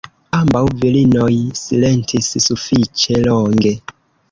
[0.35, 1.27] Ambaŭ virinoj
[1.61, 3.79] silentis sufiĉe longe.